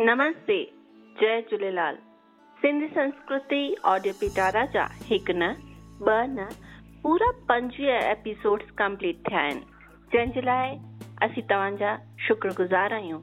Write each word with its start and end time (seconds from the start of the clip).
नमस्ते 0.00 0.56
जय 1.20 1.40
झूलेलाल 1.52 1.94
सिंधी 2.62 2.86
संस्कृति 2.94 3.74
ऑडियो 3.86 4.12
पिटारा 4.20 4.64
जा 4.74 4.86
एक 5.14 5.30
न 5.42 5.50
ब 6.00 6.08
न 6.30 6.46
पूरा 7.02 7.30
पंजवीह 7.48 7.94
एपिसोड्स 8.10 8.70
कंप्लीट 8.78 9.16
थिया 9.28 9.40
आहिनि 9.40 9.60
जंहिंजे 10.14 10.40
लाइ 10.46 10.70
असीं 11.28 11.42
तव्हांजा 11.50 11.94
शुक्रगुज़ार 12.28 12.92
आहियूं 12.94 13.20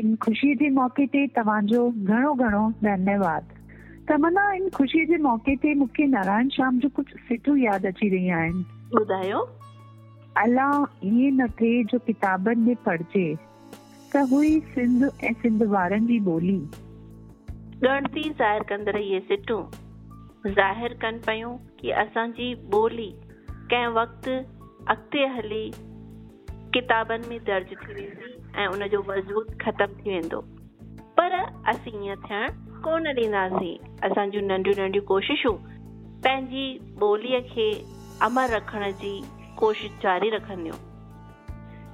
इन 0.00 0.14
ख़ुशी 0.26 0.54
दी 0.62 0.70
मौक़े 0.78 1.06
ते 1.14 1.26
तव्हांजो 1.36 1.88
घणो 2.02 2.32
घणो 2.46 2.64
धन्यवाद 2.84 3.52
तमना 4.08 4.50
इन 4.60 4.68
ख़ुशी 4.76 5.04
दी 5.12 5.16
मौक़े 5.30 5.54
ते 5.62 5.74
मूंखे 5.84 6.06
नारायण 6.16 6.48
शाम 6.56 6.78
जो 6.78 6.88
कुछ 6.96 7.12
सिटूं 7.28 7.58
याद 7.64 7.86
अची 7.92 8.08
रही 8.16 8.30
आहिनि 8.40 8.64
बुधायो 8.96 9.46
अल्लाह 10.46 10.78
ये 11.08 11.30
न 11.42 11.46
थे 11.60 11.82
जो 11.92 11.98
किताबन 12.08 12.58
में 12.68 12.74
पढ़जे 12.86 13.28
हुई 14.30 14.58
सिंध 14.74 15.08
सिंध 15.42 15.62
ऐं 15.62 15.66
वारनि 15.68 16.06
जी 16.08 16.18
ॿोली 16.30 16.54
ॻणती 17.88 18.22
ज़ाहिर 18.38 18.62
कंदड़ 18.68 18.96
इहे 18.96 19.18
सिटूं 19.20 19.62
ज़ाहिर 20.54 20.92
कनि 21.02 21.18
पियूं 21.26 21.52
की 21.80 21.90
असांजी 22.02 22.52
ॿोली 22.78 23.10
कंहिं 23.70 23.86
वक़्तु 23.96 24.30
अॻिते 24.94 25.26
हली 25.36 25.64
किताबनि 26.76 27.28
में 27.28 27.38
दर्ज 27.46 27.70
थी 27.82 27.94
वेंदी 27.94 28.32
ऐं 28.62 28.66
उन 28.72 28.86
जो 28.94 29.02
वजूद 29.10 29.56
ख़तमु 29.64 30.00
थी 30.02 30.12
वेंदो 30.14 30.40
पर 31.20 31.34
असीं 31.74 32.04
ईअं 32.06 32.20
थियण 32.28 32.80
कोन 32.88 33.06
ॾींदासीं 33.12 33.76
असां 34.10 34.28
जूं 34.30 34.42
नंढियूं 34.48 34.82
नंढियूं 34.84 35.04
कोशिशूं 35.14 35.54
पंहिंजी 36.26 36.66
ॿोलीअ 37.02 37.40
खे 37.54 37.70
अमर 38.30 38.54
रखण 38.56 38.90
जी 39.00 39.14
कोशिशि 39.58 39.94
जारी 40.02 40.30
रखंदियूं 40.36 40.74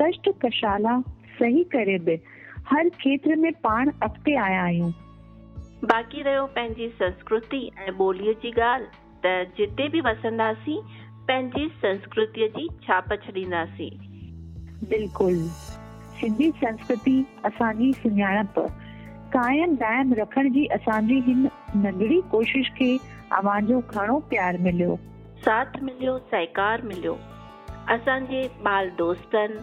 कष्ट 0.00 0.28
कशाला 0.44 0.98
सही 1.38 1.62
करे 1.72 1.96
बे 2.04 2.14
हर 2.70 2.88
खेत्र 3.02 3.36
में 3.42 3.50
पाण 3.64 3.88
अॻिते 4.02 4.34
आया 4.44 4.62
आहियूं 4.62 4.90
बाक़ी 5.90 6.22
रहियो 6.22 6.44
पंहिंजी 6.56 6.88
संस्कृति 7.00 7.60
ऐं 7.86 7.92
ॿोलीअ 8.06 8.32
जी 8.42 8.50
ॻाल्हि 8.60 9.04
त 9.24 9.28
जिते 9.58 9.88
बि 9.94 10.00
वसंदासीं 10.08 10.78
पंहिंजी 11.28 11.68
संस्कृतीअ 11.84 12.48
जी 12.56 12.68
छाप 12.86 13.12
छॾींदासीं 13.26 13.90
बिल्कुलु 14.90 15.46
सिंधी 16.20 16.50
संस्कृति 16.64 17.14
असांजी 17.44 17.92
सुञाणप 18.02 18.58
कायम 19.36 19.74
दायम 19.82 20.12
रखण 20.20 20.50
जी 20.52 20.64
असांजी 20.78 21.20
हिन 21.28 21.46
नंढड़ी 21.84 22.20
कोशिश 22.32 22.68
खे 22.78 22.96
अवां 23.38 23.60
जो 23.66 23.80
घणो 23.94 24.18
प्यार 24.34 24.58
मिलियो 24.68 24.96
साथ 25.46 25.80
मिलियो 25.88 26.18
सहकार 26.34 26.82
मिलियो 26.92 27.14
असांजे 27.96 28.42
बाल 28.64 28.88
दोस्तनि 28.98 29.62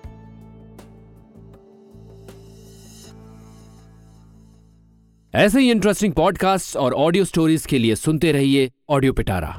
ऐसे 5.35 5.59
ही 5.61 5.69
इंटरेस्टिंग 5.71 6.13
पॉडकास्ट 6.13 6.75
और 6.77 6.93
ऑडियो 7.03 7.25
स्टोरीज 7.25 7.65
के 7.65 7.79
लिए 7.79 7.95
सुनते 7.95 8.31
रहिए 8.31 8.69
ऑडियो 8.97 9.13
पिटारा 9.21 9.53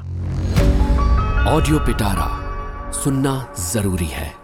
ऑडियो 1.53 1.79
पिटारा 1.85 2.31
सुनना 3.03 3.35
जरूरी 3.73 4.09
है 4.11 4.42